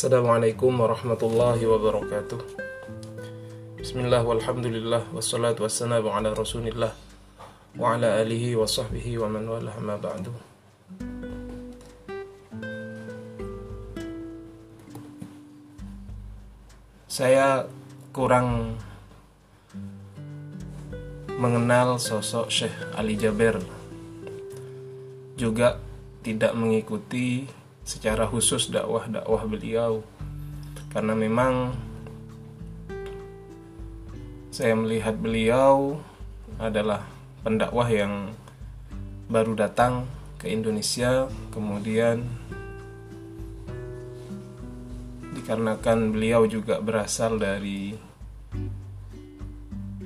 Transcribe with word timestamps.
Assalamualaikum 0.00 0.80
warahmatullahi 0.80 1.60
wabarakatuh. 1.68 2.40
Bismillah 3.76 4.24
walhamdulillah 4.24 5.12
Wassalatu 5.12 5.68
wassalamu 5.68 6.08
ala 6.08 6.32
rasulillah 6.32 6.96
Wa 7.76 8.00
ala 8.00 8.16
alihi 8.24 8.56
wa 8.56 8.64
sahbihi 8.64 9.20
wa 9.20 9.28
man 9.28 9.44
walah 9.44 9.76
ma 9.76 10.00
ba'du. 10.00 10.32
Saya 17.04 17.68
kurang 18.16 18.80
mengenal 21.36 22.00
sosok 22.00 22.48
Syekh 22.48 22.72
Ali 22.96 23.20
Jaber. 23.20 23.60
Juga 25.36 25.76
tidak 26.24 26.56
mengikuti 26.56 27.59
secara 27.90 28.30
khusus 28.30 28.70
dakwah-dakwah 28.70 29.42
beliau. 29.50 30.06
Karena 30.94 31.18
memang 31.18 31.74
saya 34.54 34.78
melihat 34.78 35.18
beliau 35.18 35.98
adalah 36.62 37.02
pendakwah 37.42 37.90
yang 37.90 38.30
baru 39.26 39.58
datang 39.58 40.06
ke 40.38 40.50
Indonesia 40.50 41.30
kemudian 41.54 42.26
dikarenakan 45.34 46.10
beliau 46.10 46.44
juga 46.50 46.82
berasal 46.82 47.38
dari 47.38 47.94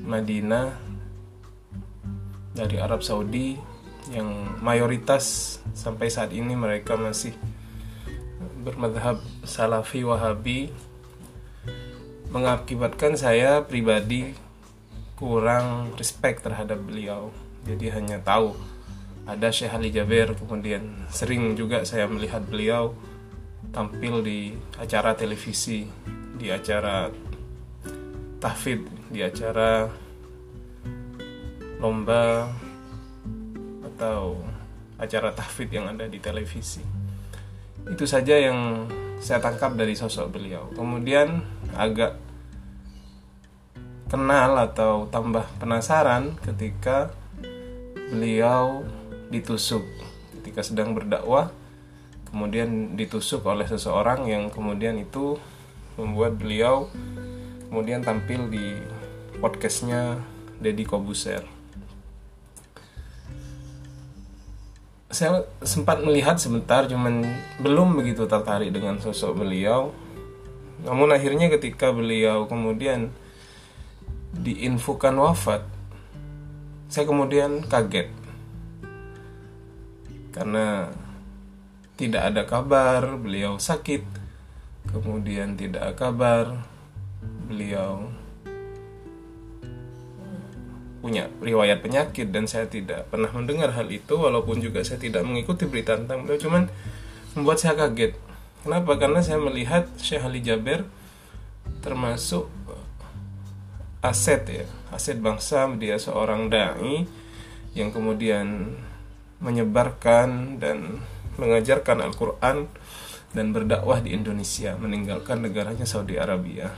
Madinah 0.04 0.68
dari 2.52 2.76
Arab 2.76 3.00
Saudi 3.00 3.56
yang 4.12 4.60
mayoritas 4.60 5.56
sampai 5.72 6.12
saat 6.12 6.30
ini 6.36 6.52
mereka 6.52 6.94
masih 6.94 7.32
bermadhab 8.64 9.20
salafi 9.44 10.00
wahabi 10.02 10.72
mengakibatkan 12.32 13.14
saya 13.14 13.62
pribadi 13.62 14.32
kurang 15.14 15.92
respect 16.00 16.42
terhadap 16.42 16.80
beliau 16.80 17.28
jadi 17.68 18.00
hanya 18.00 18.18
tahu 18.24 18.56
ada 19.28 19.52
Syekh 19.52 19.72
Ali 19.72 19.92
Jaber 19.92 20.32
kemudian 20.32 21.04
sering 21.12 21.52
juga 21.52 21.84
saya 21.84 22.08
melihat 22.08 22.42
beliau 22.44 22.96
tampil 23.70 24.24
di 24.24 24.56
acara 24.80 25.12
televisi 25.12 25.84
di 26.34 26.48
acara 26.48 27.08
tahfid 28.42 28.84
di 29.08 29.22
acara 29.22 29.88
lomba 31.78 32.48
atau 33.94 34.40
acara 34.98 35.30
tahfid 35.30 35.68
yang 35.70 35.86
ada 35.92 36.08
di 36.08 36.18
televisi. 36.18 37.03
Itu 37.88 38.04
saja 38.08 38.36
yang 38.36 38.88
saya 39.20 39.40
tangkap 39.40 39.76
dari 39.76 39.96
sosok 39.96 40.36
beliau. 40.36 40.68
Kemudian 40.72 41.44
agak 41.76 42.16
kenal 44.08 44.54
atau 44.60 45.08
tambah 45.08 45.42
penasaran 45.58 46.36
ketika 46.44 47.10
beliau 48.12 48.84
ditusuk 49.32 49.82
ketika 50.38 50.60
sedang 50.62 50.94
berdakwah 50.94 51.50
kemudian 52.28 52.94
ditusuk 52.94 53.42
oleh 53.42 53.66
seseorang 53.66 54.28
yang 54.30 54.52
kemudian 54.52 55.00
itu 55.00 55.34
membuat 55.98 56.38
beliau 56.38 56.86
kemudian 57.66 58.06
tampil 58.06 58.46
di 58.52 58.78
podcastnya 59.42 60.20
Deddy 60.62 60.86
Kobuser 60.86 61.42
saya 65.14 65.46
sempat 65.62 66.02
melihat 66.02 66.42
sebentar 66.42 66.90
cuman 66.90 67.22
belum 67.62 67.94
begitu 67.94 68.26
tertarik 68.26 68.74
dengan 68.74 68.98
sosok 68.98 69.46
beliau. 69.46 69.94
Namun 70.82 71.14
akhirnya 71.14 71.46
ketika 71.54 71.94
beliau 71.94 72.50
kemudian 72.50 73.14
diinfokan 74.34 75.14
wafat 75.14 75.62
saya 76.94 77.10
kemudian 77.10 77.66
kaget. 77.66 78.06
Karena 80.30 80.90
tidak 81.98 82.22
ada 82.30 82.42
kabar 82.46 83.18
beliau 83.18 83.58
sakit. 83.58 84.02
Kemudian 84.94 85.58
tidak 85.58 85.90
ada 85.90 85.94
kabar 85.98 86.44
beliau 87.50 88.14
punya 91.04 91.28
riwayat 91.44 91.84
penyakit 91.84 92.32
dan 92.32 92.48
saya 92.48 92.64
tidak 92.64 93.12
pernah 93.12 93.28
mendengar 93.28 93.76
hal 93.76 93.92
itu 93.92 94.16
walaupun 94.16 94.64
juga 94.64 94.80
saya 94.80 94.96
tidak 94.96 95.20
mengikuti 95.28 95.68
berita 95.68 96.00
tentang 96.00 96.24
beliau. 96.24 96.40
Cuman 96.40 96.72
membuat 97.36 97.60
saya 97.60 97.76
kaget. 97.76 98.16
Kenapa? 98.64 98.96
Karena 98.96 99.20
saya 99.20 99.36
melihat 99.36 99.84
Syekh 100.00 100.24
Ali 100.24 100.40
Jaber 100.40 100.88
termasuk 101.84 102.48
aset 104.04 104.44
ya 104.48 104.64
aset 104.92 105.16
bangsa 105.16 105.64
dia 105.80 105.96
seorang 105.96 106.52
dai 106.52 107.08
yang 107.72 107.88
kemudian 107.88 108.76
menyebarkan 109.40 110.60
dan 110.60 111.00
mengajarkan 111.40 112.04
Al-Quran 112.04 112.68
dan 113.34 113.46
berdakwah 113.50 113.98
di 114.04 114.14
Indonesia 114.14 114.76
meninggalkan 114.76 115.42
negaranya 115.42 115.88
Saudi 115.88 116.20
Arabia 116.20 116.70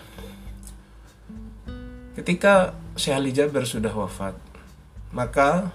Ketika 2.16 2.72
Syekh 2.96 3.12
Ali 3.12 3.30
Jaber 3.36 3.68
sudah 3.68 3.92
wafat, 3.92 4.32
maka 5.12 5.68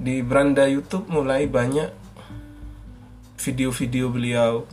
di 0.00 0.24
beranda 0.24 0.64
YouTube 0.64 1.12
mulai 1.12 1.44
banyak 1.44 1.92
video-video 3.36 4.08
beliau 4.08 4.64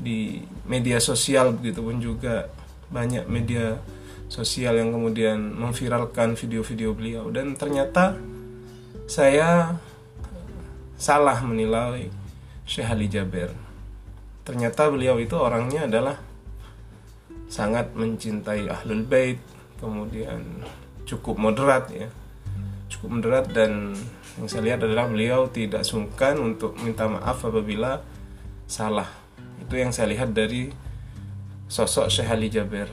di 0.00 0.40
media 0.64 0.96
sosial 1.04 1.52
begitu 1.52 1.84
pun 1.84 2.00
juga 2.00 2.48
banyak 2.88 3.28
media 3.28 3.76
sosial 4.32 4.80
yang 4.80 4.90
kemudian 4.90 5.38
memviralkan 5.38 6.32
video-video 6.32 6.96
beliau 6.96 7.28
dan 7.30 7.54
ternyata 7.54 8.16
saya 9.06 9.76
salah 10.96 11.38
menilai 11.44 12.08
Syekh 12.64 12.88
Ali 12.88 13.06
Jaber. 13.06 13.52
Ternyata 14.48 14.88
beliau 14.88 15.20
itu 15.20 15.36
orangnya 15.36 15.84
adalah 15.84 16.25
sangat 17.46 17.94
mencintai 17.94 18.66
ahlul 18.66 19.06
bait 19.06 19.38
kemudian 19.78 20.42
cukup 21.06 21.38
moderat 21.38 21.88
ya. 21.92 22.10
Cukup 22.90 23.18
moderat 23.18 23.50
dan 23.50 23.94
yang 24.36 24.48
saya 24.50 24.62
lihat 24.72 24.80
adalah 24.84 25.08
beliau 25.08 25.48
tidak 25.48 25.82
sungkan 25.82 26.38
untuk 26.38 26.76
minta 26.82 27.08
maaf 27.08 27.40
apabila 27.42 28.02
salah. 28.68 29.08
Itu 29.62 29.78
yang 29.78 29.90
saya 29.90 30.12
lihat 30.12 30.36
dari 30.36 30.70
sosok 31.66 32.12
Syekh 32.12 32.30
Ali 32.30 32.48
Jaber. 32.52 32.90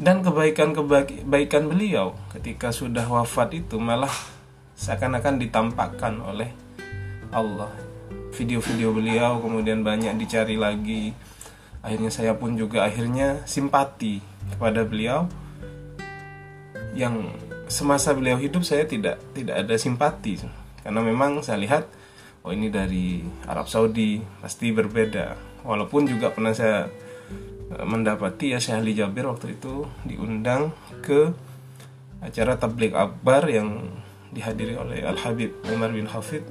Dan 0.00 0.24
kebaikan-kebaikan 0.24 1.68
beliau 1.68 2.16
ketika 2.32 2.72
sudah 2.72 3.04
wafat 3.04 3.52
itu 3.60 3.76
malah 3.76 4.12
seakan-akan 4.72 5.36
ditampakkan 5.36 6.24
oleh 6.24 6.48
Allah 7.28 7.89
video-video 8.40 8.96
beliau 8.96 9.36
kemudian 9.44 9.84
banyak 9.84 10.16
dicari 10.16 10.56
lagi. 10.56 11.12
Akhirnya 11.84 12.08
saya 12.08 12.32
pun 12.32 12.56
juga 12.56 12.88
akhirnya 12.88 13.44
simpati 13.44 14.24
kepada 14.56 14.88
beliau. 14.88 15.28
Yang 16.96 17.36
semasa 17.68 18.16
beliau 18.16 18.40
hidup 18.40 18.64
saya 18.64 18.88
tidak 18.88 19.20
tidak 19.36 19.60
ada 19.60 19.76
simpati. 19.76 20.40
Karena 20.80 21.04
memang 21.04 21.44
saya 21.44 21.60
lihat 21.60 21.84
oh 22.40 22.56
ini 22.56 22.72
dari 22.72 23.20
Arab 23.44 23.68
Saudi 23.68 24.24
pasti 24.40 24.72
berbeda. 24.72 25.36
Walaupun 25.60 26.08
juga 26.08 26.32
pernah 26.32 26.56
saya 26.56 26.88
e, 27.68 27.76
mendapati 27.84 28.56
ya 28.56 28.58
Syekh 28.58 28.80
Ali 28.80 28.96
Jabir 28.96 29.28
waktu 29.28 29.60
itu 29.60 29.84
diundang 30.08 30.72
ke 31.04 31.36
acara 32.24 32.56
tablik 32.56 32.96
akbar 32.96 33.44
yang 33.48 34.00
dihadiri 34.32 34.80
oleh 34.80 35.04
Al 35.04 35.20
Habib 35.20 35.52
Umar 35.68 35.92
bin 35.92 36.08
Hafid 36.08 36.44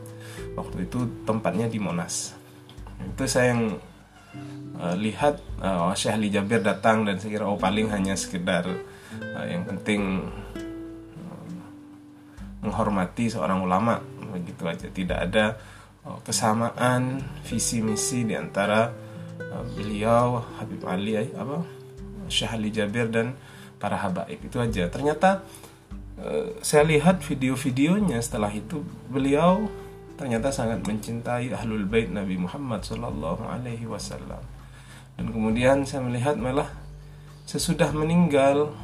waktu 0.60 0.92
itu 0.92 1.08
tempatnya 1.24 1.72
di 1.72 1.80
Monas. 1.80 2.36
Itu 3.00 3.24
saya 3.32 3.56
yang 3.56 3.80
uh, 4.76 4.96
lihat 5.00 5.40
uh, 5.64 5.96
Syekh 5.96 6.20
Ali 6.20 6.28
Jabir 6.28 6.60
datang 6.60 7.08
dan 7.08 7.16
saya 7.16 7.40
kira 7.40 7.48
oh 7.48 7.56
paling 7.56 7.88
hanya 7.96 8.20
sekedar 8.20 8.68
uh, 8.68 9.46
yang 9.48 9.64
penting 9.64 10.28
menghormati 12.60 13.32
seorang 13.32 13.64
ulama. 13.64 14.04
Begitu 14.36 14.68
aja. 14.68 14.88
Tidak 14.92 15.16
ada 15.16 15.56
kesamaan 16.28 17.24
visi 17.48 17.80
misi 17.80 18.28
di 18.28 18.36
antara 18.36 18.92
beliau 19.80 20.44
Habib 20.60 20.84
Ali 20.84 21.16
apa 21.16 21.64
Syekh 22.28 22.52
Ali 22.52 22.70
Jabir 22.76 23.08
dan 23.08 23.40
para 23.80 23.96
habaib. 23.96 24.44
Itu 24.44 24.60
aja. 24.60 24.92
Ternyata 24.92 25.40
saya 26.60 26.84
lihat 26.84 27.24
video-videonya 27.24 28.20
setelah 28.20 28.52
itu 28.52 28.84
beliau 29.08 29.72
ternyata 30.20 30.52
sangat 30.52 30.84
mencintai 30.84 31.48
ahlul 31.56 31.88
bait 31.88 32.12
Nabi 32.12 32.36
Muhammad 32.36 32.84
Sallallahu 32.84 33.40
Alaihi 33.48 33.88
Wasallam 33.88 34.44
dan 35.16 35.26
kemudian 35.32 35.88
saya 35.88 36.04
melihat 36.04 36.36
malah 36.36 36.68
sesudah 37.48 37.96
meninggal 37.96 38.76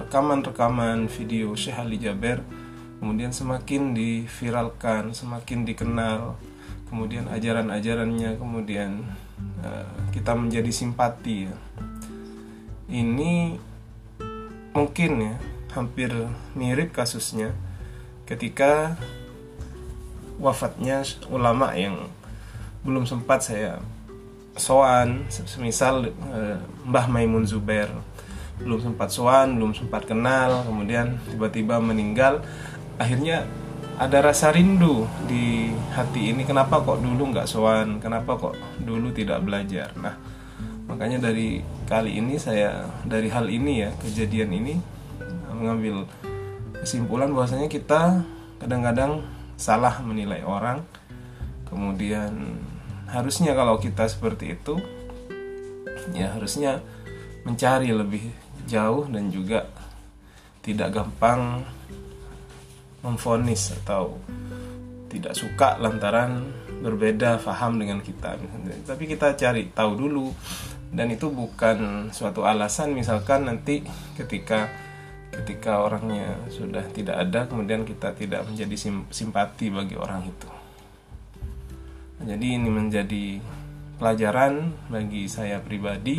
rekaman-rekaman 0.00 1.12
video 1.12 1.52
Syekh 1.52 1.76
Ali 1.76 2.00
Jaber 2.00 2.40
kemudian 3.04 3.36
semakin 3.36 3.92
diviralkan 3.92 5.12
semakin 5.12 5.68
dikenal 5.68 6.40
kemudian 6.88 7.28
ajaran-ajarannya 7.28 8.40
kemudian 8.40 9.04
uh, 9.60 9.92
kita 10.08 10.32
menjadi 10.32 10.72
simpati 10.72 11.52
ya. 11.52 11.56
ini 12.88 13.60
mungkin 14.72 15.12
ya 15.20 15.34
hampir 15.76 16.10
mirip 16.56 16.96
kasusnya 16.96 17.52
ketika 18.24 18.96
wafatnya 20.38 21.02
ulama 21.28 21.74
yang 21.74 22.08
belum 22.86 23.04
sempat 23.04 23.42
saya 23.42 23.82
soan 24.58 25.26
semisal 25.30 26.10
uh, 26.30 26.58
Mbah 26.86 27.06
Maimun 27.06 27.46
Zubair 27.46 27.90
belum 28.58 28.82
sempat 28.82 29.14
soan 29.14 29.54
belum 29.54 29.70
sempat 29.74 30.06
kenal 30.06 30.66
kemudian 30.66 31.18
tiba-tiba 31.30 31.78
meninggal. 31.78 32.42
Akhirnya 32.98 33.46
ada 33.98 34.18
rasa 34.22 34.50
rindu 34.50 35.06
di 35.26 35.70
hati 35.94 36.34
ini 36.34 36.42
kenapa 36.42 36.82
kok 36.82 36.98
dulu 36.98 37.34
nggak 37.34 37.46
sowan? 37.46 38.02
Kenapa 38.02 38.34
kok 38.38 38.54
dulu 38.82 39.14
tidak 39.14 39.42
belajar? 39.46 39.94
Nah 39.98 40.18
makanya 40.90 41.30
dari 41.30 41.62
kali 41.86 42.18
ini 42.18 42.34
saya 42.40 42.86
dari 43.06 43.30
hal 43.30 43.46
ini 43.46 43.86
ya 43.86 43.90
kejadian 44.02 44.50
ini 44.50 44.74
mengambil 45.54 46.06
kesimpulan 46.82 47.30
bahwasanya 47.30 47.70
kita 47.70 48.22
kadang-kadang 48.58 49.22
salah 49.58 49.98
menilai 50.00 50.46
orang 50.46 50.86
kemudian 51.66 52.62
harusnya 53.10 53.52
kalau 53.58 53.76
kita 53.82 54.06
seperti 54.06 54.54
itu 54.54 54.78
ya 56.14 56.32
harusnya 56.38 56.80
mencari 57.42 57.90
lebih 57.90 58.22
jauh 58.70 59.10
dan 59.10 59.34
juga 59.34 59.66
tidak 60.62 60.94
gampang 60.94 61.66
memfonis 63.02 63.74
atau 63.82 64.20
tidak 65.08 65.34
suka 65.34 65.80
lantaran 65.80 66.44
berbeda 66.78 67.42
faham 67.42 67.80
dengan 67.80 67.98
kita 67.98 68.38
tapi 68.86 69.04
kita 69.10 69.34
cari 69.34 69.74
tahu 69.74 69.98
dulu 69.98 70.30
dan 70.94 71.10
itu 71.12 71.28
bukan 71.28 72.08
suatu 72.14 72.46
alasan 72.46 72.94
misalkan 72.94 73.44
nanti 73.48 73.84
ketika 74.16 74.70
ketika 75.38 75.86
orangnya 75.86 76.34
sudah 76.50 76.82
tidak 76.90 77.14
ada 77.14 77.46
kemudian 77.46 77.86
kita 77.86 78.10
tidak 78.18 78.42
menjadi 78.42 78.74
sim 78.74 79.06
simpati 79.14 79.70
bagi 79.70 79.94
orang 79.94 80.26
itu. 80.26 80.50
Jadi 82.18 82.58
ini 82.58 82.66
menjadi 82.66 83.38
pelajaran 84.02 84.74
bagi 84.90 85.30
saya 85.30 85.62
pribadi 85.62 86.18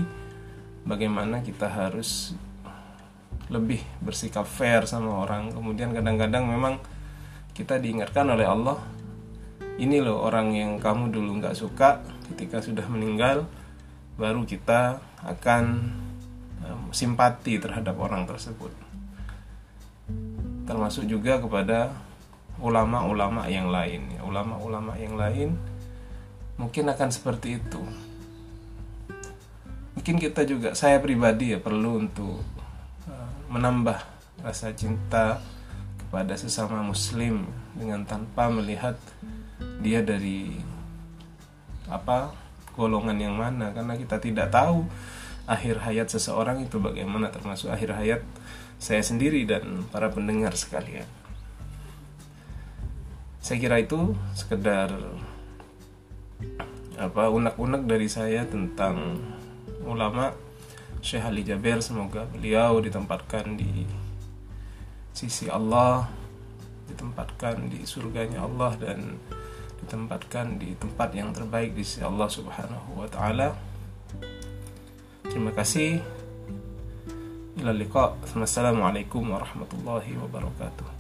bagaimana 0.88 1.44
kita 1.44 1.68
harus 1.68 2.32
lebih 3.52 3.84
bersikap 4.00 4.48
fair 4.48 4.88
sama 4.88 5.28
orang. 5.28 5.52
Kemudian 5.52 5.92
kadang-kadang 5.92 6.48
memang 6.48 6.80
kita 7.52 7.76
diingatkan 7.76 8.24
oleh 8.32 8.48
Allah 8.48 8.80
ini 9.80 10.00
loh 10.00 10.24
orang 10.24 10.56
yang 10.56 10.72
kamu 10.80 11.12
dulu 11.12 11.44
nggak 11.44 11.56
suka 11.56 12.00
ketika 12.32 12.64
sudah 12.64 12.88
meninggal 12.88 13.48
baru 14.16 14.44
kita 14.48 15.00
akan 15.24 15.92
simpati 16.92 17.60
terhadap 17.60 17.96
orang 18.00 18.28
tersebut 18.28 18.89
termasuk 20.70 21.10
juga 21.10 21.42
kepada 21.42 21.90
ulama-ulama 22.62 23.50
yang 23.50 23.74
lain. 23.74 24.06
Ya 24.14 24.22
ulama-ulama 24.22 24.94
yang 25.02 25.18
lain 25.18 25.58
mungkin 26.62 26.86
akan 26.94 27.10
seperti 27.10 27.58
itu. 27.58 27.82
Mungkin 29.98 30.22
kita 30.22 30.46
juga 30.46 30.78
saya 30.78 31.02
pribadi 31.02 31.58
ya 31.58 31.60
perlu 31.60 32.06
untuk 32.06 32.46
menambah 33.50 33.98
rasa 34.46 34.70
cinta 34.78 35.42
kepada 35.98 36.38
sesama 36.38 36.86
muslim 36.86 37.50
dengan 37.74 38.06
tanpa 38.06 38.48
melihat 38.54 38.96
dia 39.82 40.06
dari 40.06 40.54
apa 41.90 42.30
golongan 42.78 43.18
yang 43.18 43.36
mana. 43.36 43.74
Karena 43.74 43.98
kita 43.98 44.22
tidak 44.22 44.54
tahu 44.54 44.86
akhir 45.50 45.82
hayat 45.82 46.08
seseorang 46.14 46.62
itu 46.62 46.78
bagaimana 46.78 47.34
termasuk 47.34 47.74
akhir 47.74 47.98
hayat 47.98 48.22
saya 48.80 49.04
sendiri 49.04 49.44
dan 49.44 49.84
para 49.92 50.08
pendengar 50.08 50.56
sekalian. 50.56 51.06
Saya 53.44 53.60
kira 53.60 53.78
itu 53.84 54.16
sekedar 54.34 54.96
apa 57.00 57.32
unek-unek 57.32 57.88
dari 57.88 58.08
saya 58.08 58.44
tentang 58.48 59.20
ulama 59.84 60.36
Syekh 61.00 61.24
Ali 61.24 61.48
Jaber 61.48 61.80
semoga 61.80 62.28
beliau 62.28 62.84
ditempatkan 62.84 63.56
di 63.56 63.88
sisi 65.16 65.48
Allah 65.48 66.12
ditempatkan 66.92 67.72
di 67.72 67.88
surganya 67.88 68.44
Allah 68.44 68.76
dan 68.76 69.16
ditempatkan 69.80 70.60
di 70.60 70.76
tempat 70.76 71.16
yang 71.16 71.32
terbaik 71.32 71.72
di 71.72 71.86
sisi 71.88 72.04
Allah 72.04 72.28
Subhanahu 72.28 73.00
wa 73.00 73.08
taala. 73.08 73.56
Terima 75.24 75.56
kasih. 75.56 76.19
Ila 77.60 77.74
liqa. 77.76 78.16
Wassalamualaikum 78.36 79.36
warahmatullahi 79.36 80.16
wabarakatuh. 80.16 80.99